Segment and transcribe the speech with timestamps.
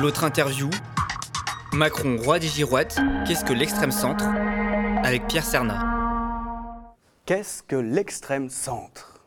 [0.00, 0.70] L'autre interview,
[1.74, 4.24] Macron, roi des girouettes, qu'est-ce que l'extrême centre?
[5.04, 6.96] Avec Pierre Serna.
[7.26, 9.22] Qu'est-ce que l'extrême centre?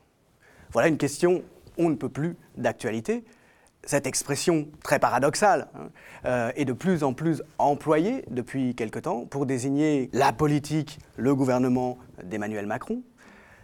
[0.72, 1.44] Voilà une question
[1.78, 3.24] on ne peut plus d'actualité.
[3.84, 5.90] Cette expression très paradoxale hein,
[6.26, 11.36] euh, est de plus en plus employée depuis quelque temps pour désigner la politique, le
[11.36, 13.04] gouvernement d'Emmanuel Macron,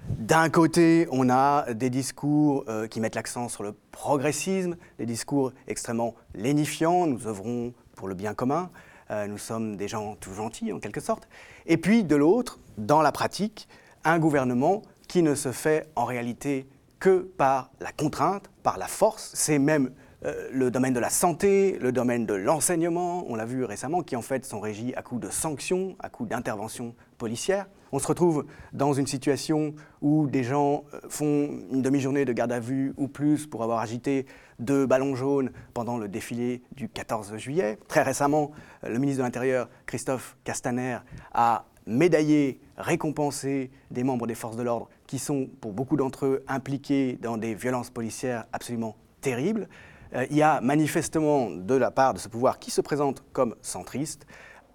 [0.08, 5.52] d'un côté, on a des discours euh, qui mettent l'accent sur le progressisme, des discours
[5.68, 8.72] extrêmement lénifiants, nous œuvrons pour le bien commun,
[9.12, 11.28] euh, nous sommes des gens tout gentils en quelque sorte.
[11.68, 13.68] Et puis de l'autre, dans la pratique,
[14.04, 16.68] un gouvernement qui ne se fait en réalité
[17.00, 19.32] que par la contrainte, par la force.
[19.34, 19.92] C'est même
[20.26, 24.16] euh, le domaine de la santé, le domaine de l'enseignement, on l'a vu récemment, qui
[24.16, 27.68] en fait sont régis à coup de sanctions, à coup d'interventions policières.
[27.92, 32.52] On se retrouve dans une situation où des gens euh, font une demi-journée de garde
[32.52, 34.26] à vue ou plus pour avoir agité
[34.60, 37.80] deux ballons jaunes pendant le défilé du 14 juillet.
[37.88, 38.52] Très récemment,
[38.84, 41.00] le ministre de l'Intérieur, Christophe Castaner,
[41.34, 46.44] a médaillé, récompensé des membres des forces de l'ordre qui sont, pour beaucoup d'entre eux,
[46.48, 49.68] impliqués dans des violences policières absolument terribles.
[50.14, 53.56] Euh, il y a manifestement de la part de ce pouvoir qui se présente comme
[53.62, 54.26] centriste,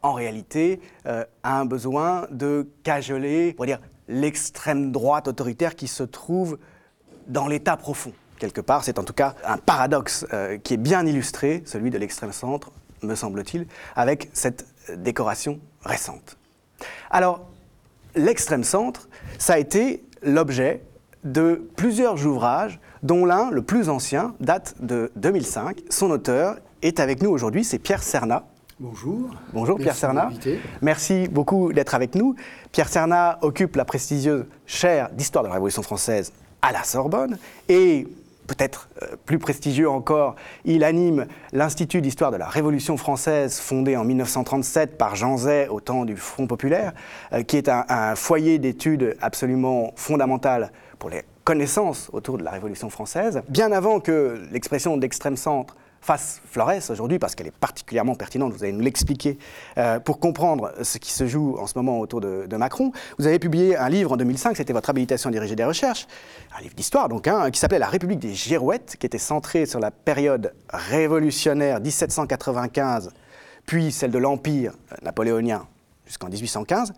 [0.05, 6.59] en réalité, euh, un besoin de cajoler, pour dire, l'extrême droite autoritaire qui se trouve
[7.27, 8.13] dans l'état profond.
[8.39, 11.97] Quelque part, c'est en tout cas un paradoxe euh, qui est bien illustré, celui de
[11.97, 12.71] l'extrême centre,
[13.03, 16.37] me semble-t-il, avec cette décoration récente.
[17.11, 17.49] Alors,
[18.15, 19.09] l'extrême centre,
[19.39, 20.83] ça a été l'objet
[21.25, 25.81] de plusieurs ouvrages dont l'un, le plus ancien, date de 2005.
[25.89, 28.45] Son auteur est avec nous aujourd'hui, c'est Pierre Serna.
[28.85, 29.31] Bonjour.
[29.55, 30.29] Bonjour Pierre Serna.
[30.83, 32.35] Merci beaucoup d'être avec nous.
[32.71, 37.39] Pierre Serna occupe la prestigieuse chaire d'histoire de la Révolution française à la Sorbonne
[37.71, 38.07] et
[38.47, 44.05] peut-être euh, plus prestigieux encore, il anime l'Institut d'histoire de la Révolution française fondé en
[44.05, 46.93] 1937 par Jean Zay au temps du Front populaire,
[47.33, 52.51] euh, qui est un, un foyer d'études absolument fondamental pour les connaissance autour de la
[52.51, 58.15] Révolution française, bien avant que l'expression d'extrême centre fasse florès aujourd'hui, parce qu'elle est particulièrement
[58.15, 59.39] pertinente, vous allez nous l'expliquer,
[59.79, 62.93] euh, pour comprendre ce qui se joue en ce moment autour de, Macron.
[63.19, 66.07] Vous avez publié un livre en 2005, c'était votre habilitation à diriger des recherches,
[66.57, 69.81] un livre d'histoire donc, hein, qui s'appelait La République des Girouettes, qui était centré sur
[69.81, 73.11] la période révolutionnaire 1795,
[73.67, 74.73] puis celle de l'Empire
[75.03, 75.67] napoléonien
[76.07, 76.93] jusqu'en 1815.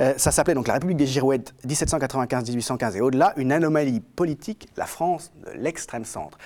[0.00, 4.86] Euh, ça s'appelait donc la République des Girouettes 1795-1815 et au-delà, une anomalie politique, la
[4.86, 6.38] France de l'extrême centre.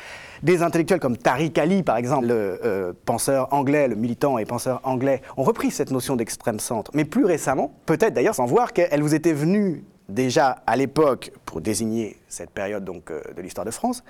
[0.43, 4.81] Des intellectuels comme Tariq Ali, par exemple, le euh, penseur anglais, le militant et penseur
[4.85, 6.91] anglais, ont repris cette notion d'extrême centre.
[6.95, 11.61] Mais plus récemment, peut-être d'ailleurs sans voir qu'elle vous était venue déjà à l'époque pour
[11.61, 14.03] désigner cette période donc, euh, de l'histoire de France.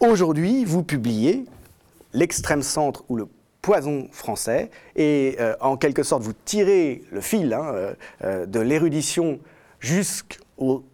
[0.00, 1.46] Aujourd'hui, vous publiez
[2.12, 3.26] l'extrême centre ou le
[3.66, 8.60] poison français, et euh, en quelque sorte vous tirez le fil hein, euh, euh, de
[8.60, 9.40] l'érudition
[9.80, 10.84] jusqu'au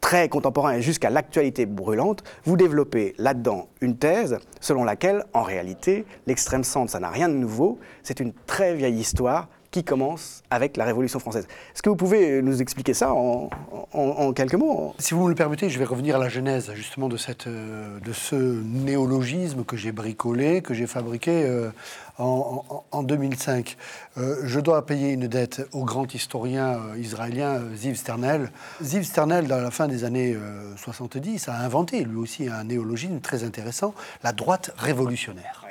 [0.00, 6.04] très contemporain et jusqu'à l'actualité brûlante, vous développez là-dedans une thèse selon laquelle, en réalité,
[6.28, 10.76] l'extrême centre, ça n'a rien de nouveau, c'est une très vieille histoire qui commence avec
[10.76, 11.46] la Révolution française.
[11.74, 14.94] Est-ce que vous pouvez nous expliquer ça en, quelques mots?
[14.98, 17.98] Si vous me le permettez, je vais revenir à la genèse justement de, cette, euh,
[18.00, 21.70] de ce néologisme que j'ai bricolé, que j'ai fabriqué euh,
[22.18, 23.76] en, 2005.
[24.16, 28.50] Euh, je dois payer une dette au grand historien israélien Ziv Sternel.
[28.82, 30.36] Ziv Sternel, dans la fin des années
[30.76, 35.65] 70, a inventé lui aussi un néologisme très intéressant, la droite révolutionnaire.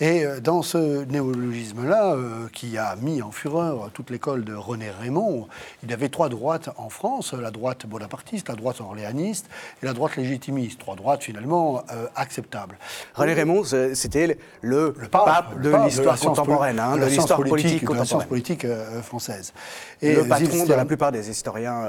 [0.00, 4.90] Et euh, dans ce néologisme-là, euh, qui a mis en fureur toute l'école de René
[4.90, 5.48] Raymond,
[5.82, 9.46] il y avait trois droites en France, la droite bonapartiste, la droite orléaniste
[9.82, 10.78] et la droite légitimiste.
[10.78, 12.78] Trois droites finalement euh, acceptables.
[13.14, 13.64] René Raymond,
[13.94, 18.66] c'était le, pape, de l'histoire contemporaine, hein, de l'histoire politique, de la science politique
[19.02, 19.52] française.
[20.00, 21.88] Et le patron de la plupart des historiens,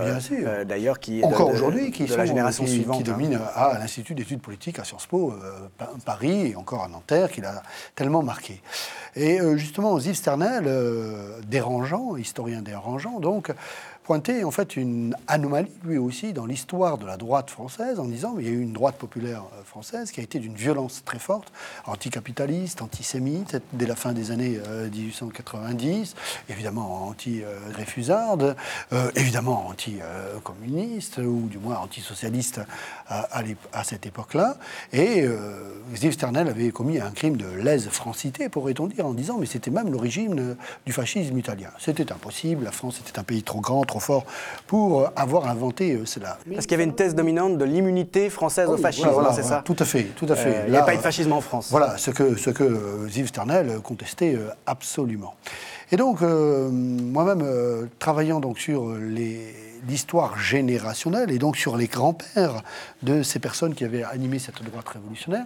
[0.65, 3.41] d'ailleurs, qui encore aujourd'hui, qui de la génération suivante, qui domine hein.
[3.55, 5.33] à l'Institut d'études politiques à Sciences Po,
[6.05, 7.61] Paris et encore à Nanterre, qu'il a
[7.99, 8.61] tellement marqué.
[9.17, 13.51] Et euh, justement, Yves Sternel, euh, dérangeant, historien dérangeant, donc,
[14.09, 18.33] pointait en fait une anomalie, lui aussi, dans l'histoire de la droite française, en disant
[18.33, 21.19] qu'il y a eu une droite populaire euh, française qui a été d'une violence très
[21.19, 21.53] forte,
[21.85, 24.59] anticapitaliste, antisémite, dès la fin des années
[24.91, 28.55] 1890, euh, évidemment anti-réfusarde,
[28.93, 32.61] euh, évidemment anti-communiste, ou du moins antisocialiste
[33.07, 34.57] à, à, cette époque-là.
[34.91, 39.69] Et euh, Sternel avait commis un crime de lèse-francité, pourrait-on dire, en disant mais c'était
[39.69, 40.55] même l'origine
[40.87, 41.69] du fascisme italien.
[41.77, 44.25] C'était impossible, la France était un pays trop grand, trop trop fort
[44.67, 46.37] pour avoir inventé cela.
[46.51, 49.57] Parce qu'il y avait une thèse dominante de l'immunité française au fascisme, voilà, c'est voilà,
[49.57, 50.55] ça Tout à fait, tout à fait.
[50.55, 51.67] Euh, Il n'y a pas eu de fascisme en France.
[51.71, 55.35] Voilà, ce que, ce que euh, Yves Sternel contestait euh, absolument.
[55.91, 58.93] Et donc, euh, moi-même, euh, travaillant donc sur
[59.87, 62.61] l'histoire générationnelle et donc sur les grands-pères
[63.01, 65.45] de ces personnes qui avaient animé cette droite révolutionnaire,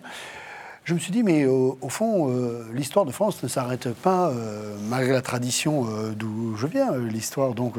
[0.85, 4.29] je me suis dit, mais euh, au fond, euh, l'histoire de France ne s'arrête pas,
[4.29, 5.85] euh, malgré la tradition
[6.17, 7.75] d'où je viens, l'histoire donc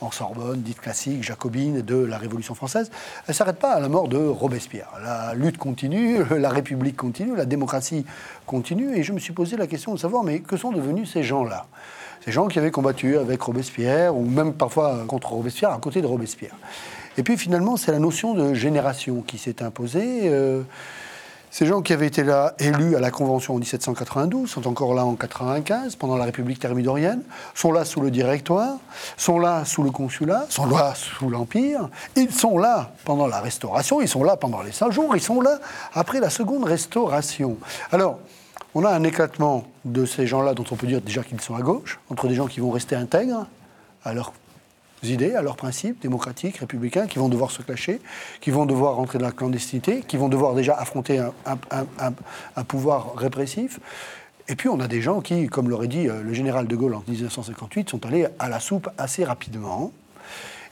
[0.00, 3.88] en Sorbonne, dite classique, jacobine, de la Révolution française, elle ne s'arrête pas à la
[3.88, 4.88] mort de Robespierre.
[5.02, 8.06] La lutte continue, la République continue, la démocratie
[8.46, 11.24] continue, et je me suis posé la question de savoir, mais que sont devenus ces
[11.24, 11.66] gens-là?
[12.24, 16.06] Ces gens qui avaient combattu avec Robespierre, ou même parfois contre Robespierre, à côté de
[16.06, 16.54] Robespierre.
[17.18, 20.30] Et puis finalement, c'est la notion de génération qui s'est imposée.
[21.54, 25.04] Ces gens qui avaient été là, élus à la Convention en 1792, sont encore là
[25.04, 27.22] en 95, pendant la République thermidorienne,
[27.54, 28.78] sont là sous le Directoire,
[29.16, 34.00] sont là sous le Consulat, sont là sous l'Empire, ils sont là pendant la Restauration,
[34.00, 35.60] ils sont là pendant les 100 jours, ils sont là
[35.92, 37.56] après la Seconde Restauration.
[37.92, 38.18] Alors,
[38.74, 41.62] on a un éclatement de ces gens-là dont on peut dire déjà qu'ils sont à
[41.62, 43.46] gauche, entre des gens qui vont rester intègres
[44.04, 44.32] à leurs
[45.10, 48.00] idées, à leurs principes démocratiques, républicains, qui vont devoir se clasher,
[48.40, 53.80] qui vont devoir rentrer dans la clandestinité, qui vont devoir déjà affronter un, pouvoir répressif.
[54.48, 56.94] Et puis on a des gens qui, comme l'aurait dit euh, le général de Gaulle
[56.94, 59.90] en 1958, sont allés à la soupe assez rapidement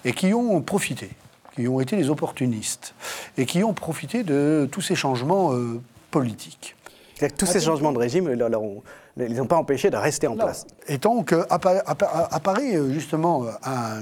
[0.04, 1.08] et qui ont profité,
[1.54, 2.94] qui ont été des opportunistes
[3.38, 5.80] et qui ont profité de tous ces changements euh,
[6.10, 6.76] politiques.
[7.22, 8.82] C'est-à-dire que tous ces changements de régime, leur- leur ont-
[9.16, 10.66] ils n'ont pas empêché de rester en place.
[10.88, 14.00] Et donc appa- appa- apparaît justement euh, un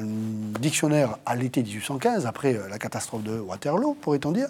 [0.58, 4.48] dictionnaire à l'été 1815, après euh, la catastrophe de Waterloo, pourrait-on dire,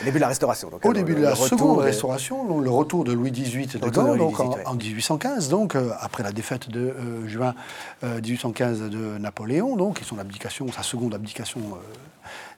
[0.00, 0.68] Au début de la Restauration.
[0.70, 3.30] donc, au euh, début le- de la seconde de- restauration, donc le retour de Louis
[3.30, 4.66] XVIII de Gaulle, donc en, XVIII, ouais.
[4.66, 7.54] en 1815, donc après la défaite de euh, juin
[8.02, 11.76] euh, 1815 de Napoléon, donc et son abdication, sa seconde abdication, euh,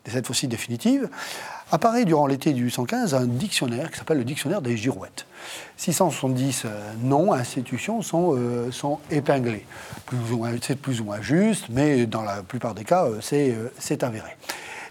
[0.06, 1.08] cette fois-ci définitive,
[1.70, 5.26] apparaît durant l'été 1815 un dictionnaire qui s'appelle le dictionnaire des girouettes.
[5.76, 9.64] 670 euh, noms, institutions sont, euh, sont épinglés.
[10.62, 14.36] C'est plus ou moins juste, mais dans la plupart des cas, euh, c'est avéré.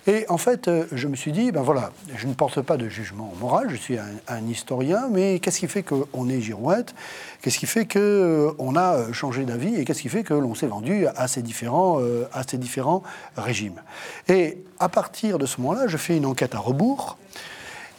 [0.09, 2.89] Et en fait, euh, je me suis dit, ben voilà, je ne porte pas de
[2.89, 6.95] jugement moral, je suis un, historien, mais qu'est-ce qui fait qu'on est girouette?
[7.43, 10.65] Qu'est-ce qui fait qu'on a euh, changé d'avis Et qu'est-ce qui fait que l'on s'est
[10.65, 13.03] vendu à ces, différents, euh, à ces différents
[13.37, 13.83] régimes?
[14.27, 17.19] Et à partir de ce moment-là, je fais une enquête à rebours.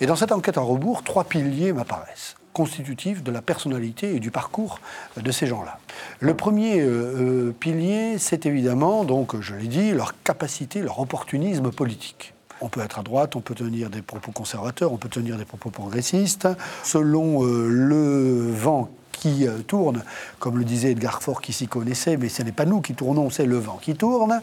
[0.01, 4.31] Et dans cette enquête à rebours, trois piliers m'apparaissent constitutifs de la personnalité et du
[4.31, 4.81] parcours
[5.17, 5.79] de ces gens-là.
[6.19, 11.71] Le premier euh, euh, pilier, c'est évidemment, donc je l'ai dit, leur capacité, leur opportunisme
[11.71, 12.35] politique.
[12.61, 15.47] On peut être à droite, on peut tenir des propos conservateurs, on peut tenir des
[15.47, 16.49] propos progressistes.
[16.85, 20.03] Selon euh, le vent qui euh, tourne,
[20.39, 23.29] comme le disait Edgar Faure qui s'y connaissait, mais ce n'est pas nous qui tournons,
[23.31, 24.41] c'est le vent qui tourne.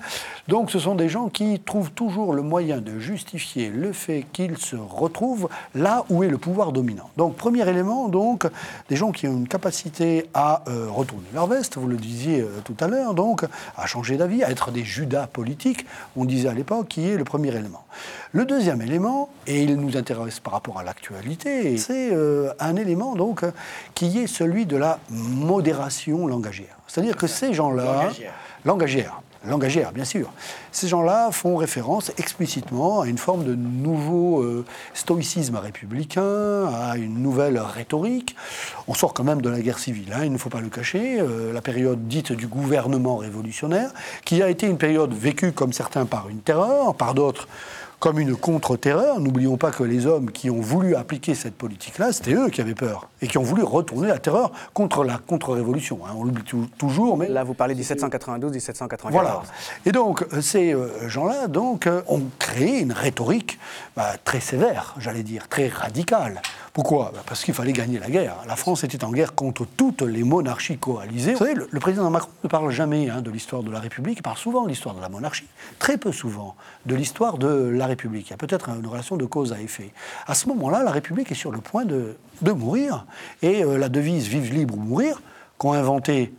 [0.47, 4.57] Donc ce sont des gens qui trouvent toujours le moyen de justifier le fait qu'ils
[4.57, 7.09] se retrouvent là où est le pouvoir dominant.
[7.18, 8.47] Donc premier élément, donc
[8.88, 12.62] des gens qui ont une capacité à euh, retourner leur veste, vous le disiez euh,
[12.63, 13.45] tout à l'heure, donc
[13.75, 15.85] à changer d'avis, à être des Judas politiques,
[16.15, 17.83] on disait à l'époque, qui est le premier élément.
[18.33, 23.15] Le deuxième élément, et il nous intéresse par rapport à l'actualité, c'est euh, un élément
[23.15, 23.45] donc
[23.95, 26.77] qui est celui de la modération langagière.
[26.88, 28.09] C'est-à-dire que ces gens-là,
[28.65, 30.29] langagière, langagière, bien sûr,
[30.74, 37.21] ces gens-là font référence explicitement à une forme de nouveau euh, stoïcisme républicain, à une
[37.21, 38.35] nouvelle rhétorique.
[38.89, 41.21] On sort quand même de la guerre civile, hein, il ne faut pas le cacher,
[41.21, 43.91] euh, la période dite du gouvernement révolutionnaire,
[44.25, 47.48] qui a été une période vécue comme certains par une terreur, par d'autres
[48.00, 49.20] comme une contre-terreur.
[49.20, 52.75] N'oublions pas que les hommes qui ont voulu appliquer cette politique-là, c'était eux qui avaient
[52.75, 56.00] peur et qui ont voulu retourner la terreur contre la contre-révolution.
[56.06, 56.12] hein.
[56.16, 59.12] On l'oublie tou- toujours, mais Là, vous parlez 1792-1794.
[59.12, 59.42] voilà.
[59.86, 63.60] Et donc, euh, ces euh, gens-là donc, euh, ont créé une rhétorique
[63.96, 66.42] bah, très sévère, j'allais dire, très radicale.
[66.74, 67.12] Pourquoi?
[67.16, 68.36] Bah, Parce qu'il fallait gagner la guerre.
[68.48, 71.34] La France était en guerre contre toutes les monarchies coalisées.
[71.34, 74.20] Vous savez, le, le président Macron ne parle jamais hein, de l'histoire de la République,
[74.20, 75.48] il parle souvent de l'histoire de la monarchie,
[75.80, 79.53] très peu souvent de l'histoire de la Il y a peut-être une relation de cause
[79.53, 79.91] à effet.
[80.25, 83.06] À ce moment-là, la République est sur le point de, de mourir.
[83.41, 85.22] Et euh, la devise Vive libre ou mourir,
[85.58, 86.34] qu'ont inventé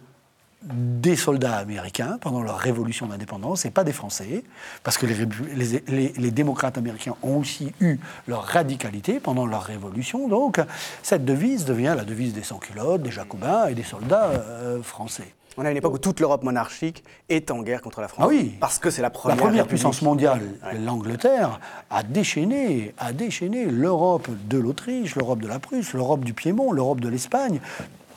[0.63, 4.43] des soldats américains pendant leur révolution d'indépendance et pas des Français,
[4.83, 9.47] parce que les, rébu- les- les- les démocrates américains ont aussi eu leur radicalité pendant
[9.47, 10.27] leur révolution.
[10.29, 10.61] Donc,
[11.03, 15.33] cette devise devient la devise des sans-culottes, des jacobins et des soldats euh, français.
[15.61, 18.25] On a une époque où toute l'Europe monarchique est en guerre contre la France.
[18.25, 18.55] Ah oui.
[18.61, 19.37] Parce que c'est la La première.
[19.37, 19.69] première République.
[19.69, 20.41] puissance mondiale,
[20.85, 21.59] l'Angleterre,
[21.91, 27.01] a déchaîné, a déchaîné l'Europe de l'Autriche, l'Europe de la Prusse, l'Europe du Piémont, l'Europe
[27.01, 27.61] de l'Espagne.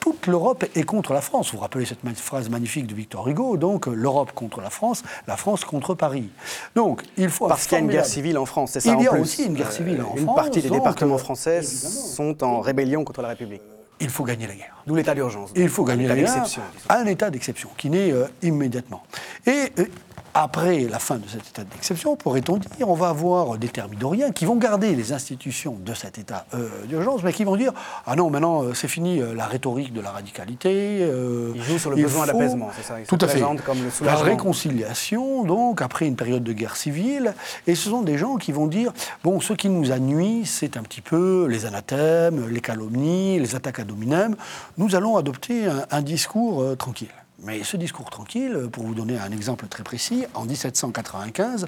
[0.01, 1.51] Toute l'Europe est contre la France.
[1.51, 5.37] Vous vous rappelez cette phrase magnifique de Victor Hugo, donc l'Europe contre la France, la
[5.37, 6.29] France contre Paris.
[6.75, 9.03] Donc il faut parce qu'il y a une guerre civile en France, c'est ça Il
[9.03, 10.19] y a aussi une guerre civile en France.
[10.19, 13.61] Une partie des départements français sont en rébellion contre la République.
[13.99, 14.83] Il faut gagner la guerre.
[14.87, 15.51] D'où l'état d'urgence.
[15.55, 16.43] Il faut gagner la guerre.
[16.89, 19.03] Un état d'exception qui naît immédiatement.
[19.45, 19.71] Et
[20.33, 24.45] après la fin de cet état d'exception, pourrait-on dire, on va avoir des thermidoriens qui
[24.45, 27.73] vont garder les institutions de cet état euh, d'urgence, mais qui vont dire
[28.05, 30.99] Ah non, maintenant euh, c'est fini euh, la rhétorique de la radicalité.
[31.55, 33.41] ils jouent sur le besoin d'apaisement, c'est ça Tout à fait.
[33.41, 37.33] Comme le la réconciliation, donc, après une période de guerre civile.
[37.67, 38.91] Et ce sont des gens qui vont dire
[39.23, 43.55] Bon, ce qui nous a nuit, c'est un petit peu les anathèmes, les calomnies, les
[43.55, 44.35] attaques à dominem.
[44.77, 47.09] Nous allons adopter un discours tranquille.
[47.43, 51.65] Mais ce discours tranquille, pour vous donner un exemple très précis, en 1795,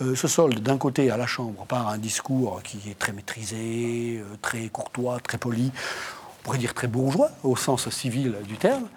[0.00, 4.20] euh, se solde d'un côté à la Chambre par un discours qui est très maîtrisé,
[4.20, 5.70] euh, très courtois, très poli,
[6.40, 8.88] on pourrait dire très bourgeois au sens civil du terme,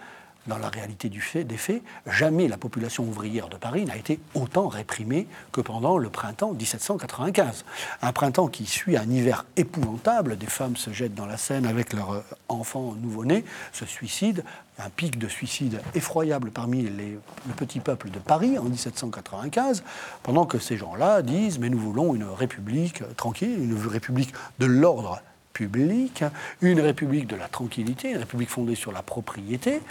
[0.47, 4.19] dans la réalité du fait, des faits, jamais la population ouvrière de Paris n'a été
[4.33, 7.65] autant réprimée que pendant le printemps 1795.
[8.01, 11.93] Un printemps qui suit un hiver épouvantable, des femmes se jettent dans la Seine avec
[11.93, 14.43] leurs euh, enfants nouveau-nés, se suicident,
[14.77, 17.19] un pic de suicide effroyable parmi le
[17.55, 19.83] petit peuple de Paris en 1795,
[20.21, 25.21] pendant que ces gens-là disent mais nous voulons une république tranquille, une république de l'ordre
[25.53, 26.23] public,
[26.61, 29.81] une république de la tranquillité, une république fondée sur la propriété.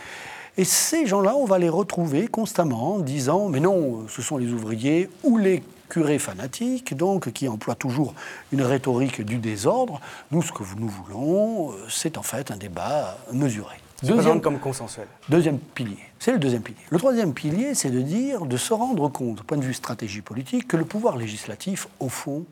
[0.56, 4.52] Et ces gens-là, on va les retrouver constamment en disant Mais non, ce sont les
[4.52, 8.14] ouvriers ou les curés fanatiques, donc, qui emploient toujours
[8.52, 10.00] une rhétorique du désordre.
[10.30, 13.76] Nous, ce que nous voulons, euh, c'est en fait un débat mesuré.
[14.02, 15.06] Deuxième comme consensuel.
[15.28, 15.98] Deuxième pilier.
[16.18, 16.80] C'est le deuxième pilier.
[16.90, 20.20] Le troisième pilier, c'est de dire, de se rendre compte, au point de vue stratégie
[20.20, 22.44] politique, que le pouvoir législatif, au fond,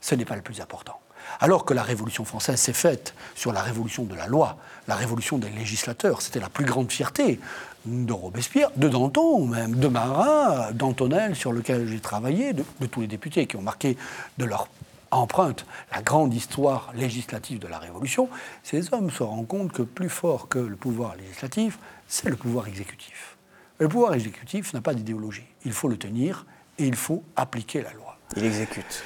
[0.00, 1.00] ce n'est pas le plus important.
[1.40, 4.56] Alors que la Révolution française s'est faite sur la révolution de la loi,
[4.88, 7.40] la révolution des législateurs, c'était la plus grande fierté
[7.84, 13.06] de Robespierre, de Danton même, de Marat, d'Antonel sur lequel j'ai travaillé, de, tous les
[13.06, 13.96] députés qui ont marqué
[14.38, 14.68] de leur
[15.10, 18.28] empreinte la grande histoire législative de la Révolution,
[18.62, 22.66] ces hommes se rendent compte que plus fort que le pouvoir législatif, c'est le pouvoir
[22.66, 23.36] exécutif.
[23.78, 25.46] Le pouvoir exécutif n'a pas d'idéologie.
[25.64, 26.46] Il faut le tenir
[26.78, 28.18] et il faut appliquer la loi.
[28.36, 29.02] Il exécute.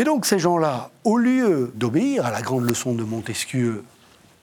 [0.00, 3.82] Et donc ces gens-là, au lieu d'obéir à la grande leçon de Montesquieu,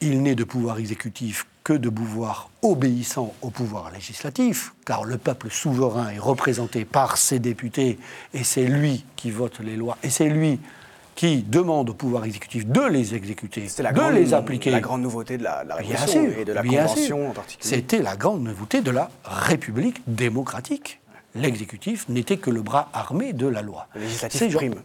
[0.02, 5.50] il n'est de pouvoir exécutif que de pouvoir obéissant au pouvoir législatif, car le peuple
[5.50, 7.98] souverain est représenté par ses députés,
[8.34, 10.60] et c'est lui qui vote les lois, et c'est lui
[11.16, 14.72] qui demande au pouvoir exécutif de les exécuter, de les appliquer.
[14.72, 17.76] la grande nouveauté de la, Révolution et de la Convention en particulier.
[17.78, 21.00] C'était la grande nouveauté de la République démocratique.
[21.34, 23.88] L'exécutif n'était que le bras armé de la loi.
[23.96, 24.76] Le législatif prime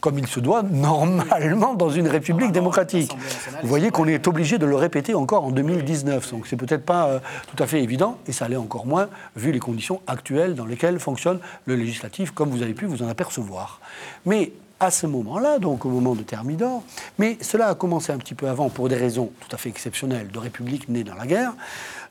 [0.00, 3.16] comme il se doit normalement dans une république démocratique.
[3.62, 7.06] Vous voyez qu'on est obligé de le répéter encore en 2019, donc c'est peut-être pas
[7.06, 7.18] euh,
[7.54, 10.98] tout à fait évident, et ça l'est encore moins vu les conditions actuelles dans lesquelles
[10.98, 13.80] fonctionne le législatif, comme vous avez pu vous en apercevoir.
[14.26, 16.82] Mais à ce moment-là, donc au moment de Thermidor,
[17.18, 20.28] mais cela a commencé un petit peu avant pour des raisons tout à fait exceptionnelles
[20.28, 21.52] de république née dans la guerre.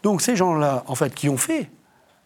[0.04, 1.70] Donc ces gens-là, en fait, qui ont fait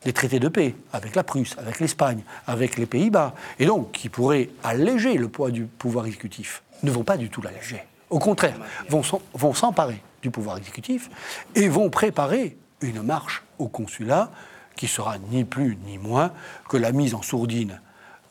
[0.03, 4.09] des traités de paix avec la Prusse, avec l'Espagne, avec les Pays-Bas, et donc qui
[4.09, 7.83] pourraient alléger le poids du pouvoir exécutif, ne vont pas du tout l'alléger.
[8.09, 8.57] Au contraire,
[8.89, 11.09] vont s'emparer du pouvoir exécutif
[11.55, 14.31] et vont préparer une marche au consulat
[14.75, 16.31] qui sera ni plus ni moins
[16.67, 17.79] que la mise en sourdine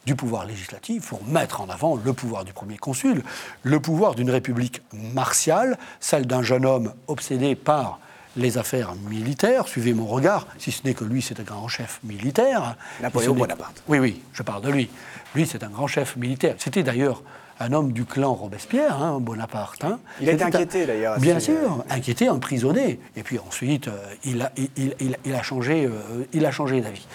[0.06, 3.22] du pouvoir législatif pour mettre en avant le pouvoir du premier consul,
[3.62, 8.00] le pouvoir d'une république martiale, celle d'un jeune homme obsédé par
[8.36, 9.68] les affaires militaires.
[9.68, 12.76] Suivez mon regard, si ce n'est que lui, c'est un grand chef militaire.
[13.00, 13.82] Napoléon Bonaparte.
[13.88, 14.90] Oui, oui, je parle de lui.
[15.34, 16.54] Lui, c'est un grand chef militaire.
[16.58, 17.22] C'était d'ailleurs
[17.58, 19.84] un homme du clan Robespierre, hein, Bonaparte.
[19.84, 20.00] Hein.
[20.20, 21.18] Il été inquiété d'ailleurs.
[21.18, 23.00] Bien sûr, inquiété, emprisonné.
[23.16, 27.06] Et puis ensuite, euh, il, a, il, a changé, euh, il a changé d'avis.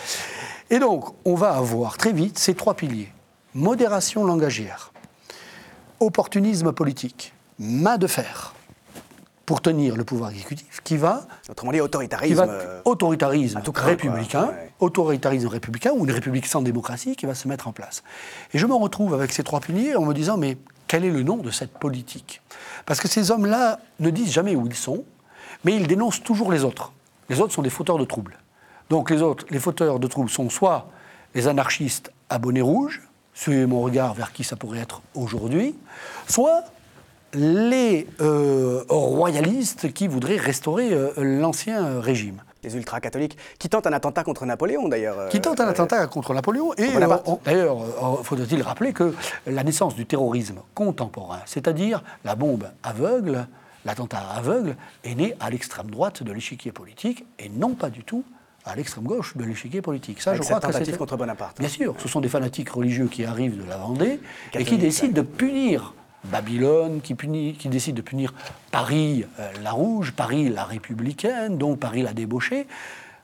[0.69, 3.11] Et donc, on va avoir très vite ces trois piliers
[3.55, 4.91] modération langagière,
[6.01, 8.54] opportunisme politique, main de fer
[9.45, 11.27] pour tenir le pouvoir exécutif, qui va...
[11.49, 12.45] Autrement dit, autoritarisme...
[12.47, 17.71] Euh, autoritarisme républicain, autoritarisme républicain, ou une république sans démocratie qui va se mettre en
[17.71, 18.03] place.
[18.53, 21.23] Et je me retrouve avec ces trois piliers en me disant, mais quel est le
[21.23, 22.41] nom de cette politique?
[22.85, 25.03] Parce que ces hommes-là ne disent jamais où ils sont,
[25.63, 26.91] mais ils dénoncent toujours les autres.
[27.29, 28.37] Les autres sont des fauteurs de troubles.
[28.89, 30.87] Donc les autres, les fauteurs de troubles sont soit
[31.33, 33.01] les anarchistes à bonnet rouge,
[33.33, 35.75] suivez mon regard vers qui ça pourrait être aujourd'hui,
[36.27, 36.63] soit
[37.35, 42.41] les euh, royalistes qui voudraient restaurer euh, l'ancien régime.
[42.63, 45.19] Les ultra-catholiques, qui tentent un attentat contre Napoléon d'ailleurs.
[45.19, 46.73] Euh, qui tentent un attentat contre Napoléon.
[46.77, 46.87] Et
[47.45, 49.13] d'ailleurs, faudrait-il rappeler que
[49.45, 53.47] la naissance du terrorisme contemporain, c'est-à-dire la bombe aveugle,
[53.85, 58.23] l'attentat aveugle est né à l'extrême droite de l'échiquier politique et non pas du tout
[58.65, 60.21] à l'extrême gauche de l'échiquier politique.
[60.21, 61.59] Ça, Avec je crois contre Bonaparte.
[61.59, 64.19] Bien sûr, ce sont des fanatiques religieux qui arrivent de la Vendée
[64.53, 65.93] et qui décident de punir
[66.31, 67.15] Babylone, qui,
[67.69, 68.33] décide de punir
[68.71, 72.67] Paris euh, la rouge, Paris la républicaine, donc Paris la débauchée.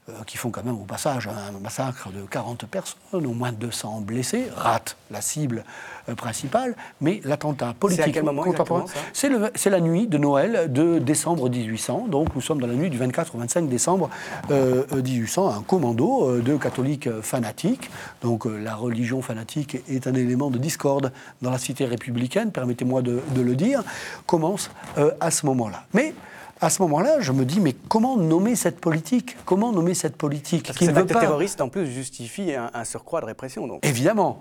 [0.10, 4.01] Euh, qui font quand même au passage un massacre de 40 personnes, au moins 200
[4.01, 5.63] blessés, ratent la cible
[6.10, 12.34] euh, principale, mais l'attentat politique contemporain, c'est la nuit de Noël de décembre 1800, donc
[12.34, 14.10] nous sommes dans la nuit du 24 au 25 décembre
[14.50, 17.91] 1800, euh, un commando de catholiques fanatiques,
[18.24, 21.12] donc la religion fanatique est un élément de discorde
[21.43, 23.84] dans la cité républicaine, permettez-moi de, de, le dire,
[24.25, 24.72] commence
[25.20, 25.84] à ce moment-là.
[25.93, 26.15] Mais
[26.62, 29.36] à ce moment-là, je me dis, mais comment nommer cette politique?
[29.46, 33.25] Comment nommer cette politique Parce que cet acte terroriste, en plus, justifie un, surcroît de
[33.25, 33.68] répression.
[33.68, 33.84] Donc.
[33.84, 34.39] Évidemment.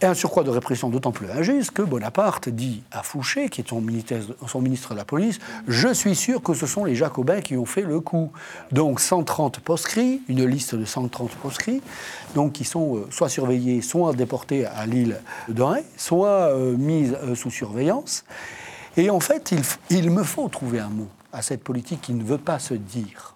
[0.00, 3.68] Et un surcroît de répression d'autant plus injuste que Bonaparte dit à Fouché, qui est
[3.68, 4.14] son ministre,
[4.46, 7.64] son ministre de la police, je suis sûr que ce sont les Jacobins qui ont
[7.64, 8.30] fait le coup.
[8.70, 11.82] Donc 130 proscrits, une liste de 130 proscrits,
[12.36, 17.10] donc qui sont euh, soit surveillés, soit déportés à l'île de Ré, soit euh, mis
[17.10, 18.24] euh, sous surveillance.
[18.96, 22.24] Et en fait, il, il me faut trouver un mot à cette politique qui ne
[22.24, 23.34] veut pas se dire.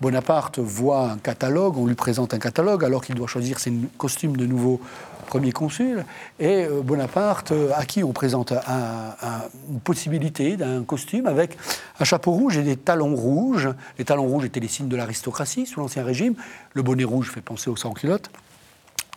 [0.00, 4.36] Bonaparte voit un catalogue, on lui présente un catalogue alors qu'il doit choisir ses costumes
[4.36, 4.80] de nouveau
[5.26, 6.04] premier consul.
[6.38, 11.56] Et euh, Bonaparte, euh, à qui on présente une possibilité d'un costume avec
[12.00, 13.68] un chapeau rouge et des talons rouges.
[13.98, 16.34] Les talons rouges étaient les signes de l'aristocratie sous l'Ancien Régime.
[16.72, 18.30] Le bonnet rouge fait penser au sans-culotte.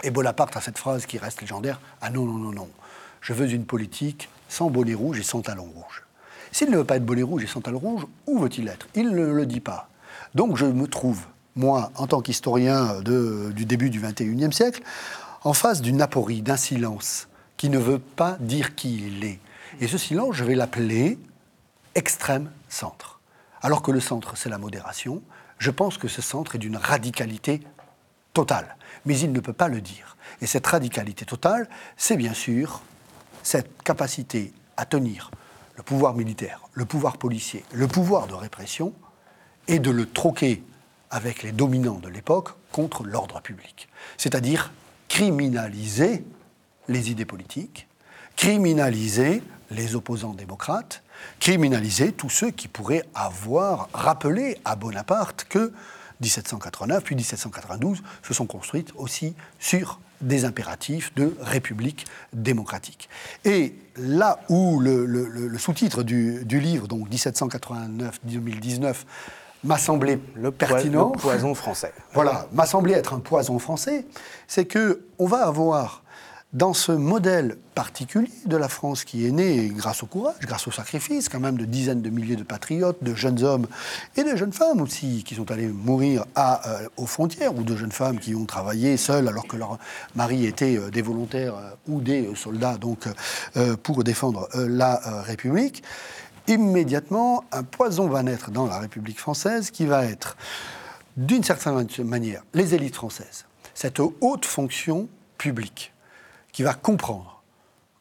[0.03, 2.69] Et Bonaparte a cette phrase qui reste légendaire Ah non, non, non, non.
[3.21, 6.02] Je veux une politique sans bonnet rouge et sans talons rouges.
[6.53, 8.87] S'il ne veut pas être bonnet rouge et santal rouge, où veut-il être?
[8.93, 9.89] Il ne le dit pas.
[10.35, 14.83] Donc je me trouve, moi, en tant qu'historien du début du XXIe siècle,
[15.43, 19.39] en face d'une aporie, d'un silence qui ne veut pas dire qui il est.
[19.81, 21.17] Et ce silence, je vais l'appeler
[21.95, 23.19] extrême centre.
[23.63, 25.23] Alors que le centre, c'est la modération,
[25.57, 27.61] je pense que ce centre est d'une radicalité
[28.33, 28.75] totale.
[29.07, 30.17] Mais il ne peut pas le dire.
[30.39, 31.67] Et cette radicalité totale,
[31.97, 32.83] c'est bien sûr
[33.41, 35.31] cette capacité à tenir
[35.75, 38.93] le pouvoir militaire, le pouvoir policier, le pouvoir de répression,
[39.67, 40.63] et de le troquer
[41.09, 43.87] avec les dominants de l'époque contre l'ordre public.
[44.17, 44.71] C'est-à-dire
[45.07, 46.23] criminaliser
[46.87, 47.87] les idées politiques,
[48.35, 51.03] criminaliser les opposants démocrates,
[51.39, 55.71] criminaliser tous ceux qui pourraient avoir rappelé à Bonaparte que
[56.21, 63.09] 1789 puis 1792 se sont construites aussi sur des impératifs de république démocratique.
[63.45, 68.95] Et là où le, sous-titre du, livre, donc 1789-2019,
[69.63, 71.11] m'a semblé le pertinent.
[71.13, 71.93] Le poison français.
[72.13, 74.05] Voilà, m'a semblé être un poison français,
[74.47, 76.02] c'est que on va avoir
[76.53, 80.71] dans ce modèle particulier de la France qui est né grâce au courage, grâce au
[80.71, 83.67] sacrifice quand même de dizaines de milliers de patriotes, de jeunes hommes
[84.15, 87.91] et de jeunes femmes aussi qui sont allés mourir euh, aux frontières ou de jeunes
[87.91, 89.79] femmes qui ont travaillé seules alors que leurs
[90.15, 93.07] maris étaient euh, des volontaires euh, ou des soldats donc
[93.83, 95.83] pour défendre la République.
[96.47, 100.35] Immédiatement, un poison va naître dans la République française qui va être,
[101.17, 105.92] d'une certaine manière, les élites françaises, cette haute fonction publique
[106.53, 107.43] qui va comprendre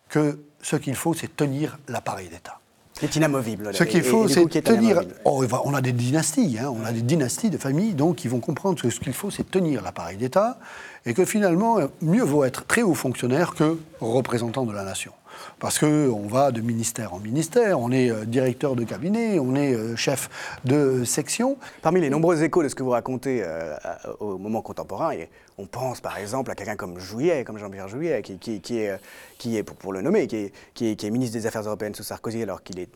[0.09, 2.61] que ce qu'il faut, c'est tenir l'appareil d'État.
[2.95, 3.75] C'est inamovible.
[3.75, 5.01] Ce qu'il faut, c'est tenir.
[5.25, 8.39] Oh, on a des dynasties, hein, on a des dynasties de familles, donc qui vont
[8.39, 10.59] comprendre que ce qu'il faut, c'est tenir l'appareil d'État,
[11.05, 15.13] et que finalement, mieux vaut être très haut fonctionnaire que représentant de la nation
[15.59, 19.75] parce qu'on va de ministère en ministère, on est euh, directeur de cabinet, on est
[19.75, 20.31] euh, chef
[20.65, 21.57] de section.
[21.83, 23.75] Parmi les nombreux échos de ce que vous racontez euh,
[24.21, 25.15] au moment contemporain,
[25.59, 30.03] on pense par exemple à quelqu'un comme Jouillet, comme Jean-Pierre Jouillet, qui, est, pour, le
[30.03, 30.51] nommer, qui
[30.81, 32.91] est, ministre des Affaires européennes sous Sarkozy alors qu'il est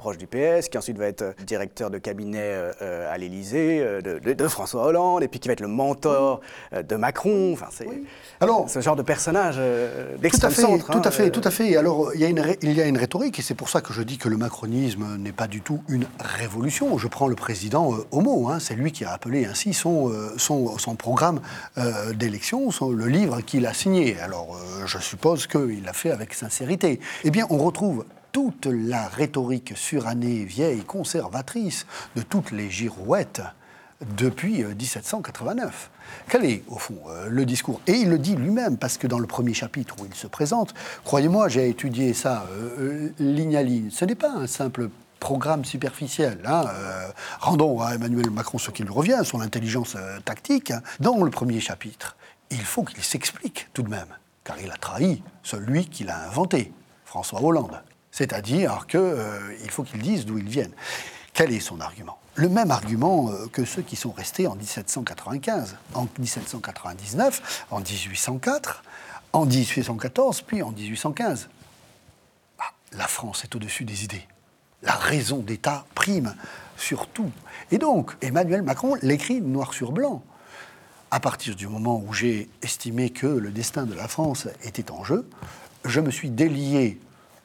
[0.00, 5.22] proche du PS, qui ensuite va être directeur de cabinet à l'Élysée de, François Hollande,
[5.22, 6.40] et puis qui va être le mentor
[6.72, 7.52] de Macron.
[7.52, 7.86] Enfin, c'est
[8.66, 9.60] ce genre de personnage
[10.18, 10.86] d'extrême centre.
[10.90, 12.86] Tout à hein, fait, tout à fait alors, il y, a une, il y a
[12.86, 15.60] une rhétorique, et c'est pour ça que je dis que le macronisme n'est pas du
[15.60, 16.96] tout une révolution.
[16.98, 20.32] Je prends le président euh, Homo, hein, c'est lui qui a appelé ainsi son, euh,
[20.36, 21.40] son, son, programme
[21.78, 24.18] euh, d'élection, le livre qu'il a signé.
[24.20, 27.00] Alors, je suppose qu'il l'a fait avec sincérité.
[27.24, 33.42] Eh bien, on retrouve toute la rhétorique surannée, vieille, conservatrice de toutes les girouettes
[34.16, 35.90] depuis 1789.
[36.28, 37.80] Quel est, au fond, euh, le discours?
[37.86, 40.74] Et il le dit lui-même, parce que dans le premier chapitre où il se présente,
[41.04, 43.90] croyez-moi, j'ai étudié ça euh, euh, ligne à ligne.
[43.90, 46.40] Ce n'est pas un simple programme superficiel.
[46.46, 46.64] Hein,
[47.40, 50.72] rendons à Emmanuel Macron ce qui lui revient, son intelligence tactique.
[50.98, 52.16] Dans le premier chapitre,
[52.50, 56.72] il faut qu'il s'explique tout de même, car il a trahi celui qui l'a inventé,
[57.04, 57.82] François Hollande.
[58.12, 60.74] C'est-à-dire qu'il faut qu'ils disent d'où ils viennent.
[61.32, 62.18] Quel est son argument?
[62.34, 68.82] Le même argument que ceux qui sont restés en 1795, en 1799, en 1804,
[69.32, 71.48] en 1814, puis en 1815.
[72.58, 74.26] Bah, la France est au-dessus des idées.
[74.82, 76.34] La raison d'État prime
[76.76, 77.30] sur tout.
[77.70, 80.22] Et donc, Emmanuel Macron l'écrit noir sur blanc.
[81.10, 85.04] À partir du moment où j'ai estimé que le destin de la France était en
[85.04, 85.28] jeu,
[85.84, 87.00] je me suis délié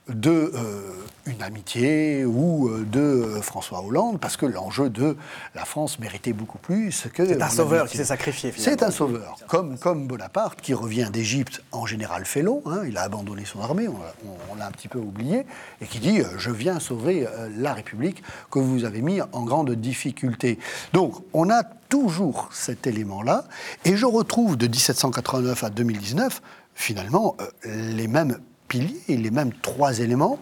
[0.08, 0.82] de euh,
[1.26, 5.18] une amitié ou euh, de euh, François Hollande, parce que l'enjeu de
[5.56, 7.26] la France méritait beaucoup plus que...
[7.26, 11.64] C'est un sauveur qui s'est sacrifié, C'est un sauveur, comme, comme Bonaparte, qui revient d'Égypte
[11.72, 15.46] en général félon, hein, il a abandonné son armée, on, l'a un petit peu oublié,
[15.82, 20.60] et qui dit «je viens sauver la République que vous avez mis en grande difficulté».
[20.94, 23.46] Donc, on a toujours cet élément-là,
[23.84, 26.42] et je retrouve de 1789 à 2019,
[26.76, 28.38] finalement, les mêmes
[28.68, 30.40] piliers, les mêmes trois éléments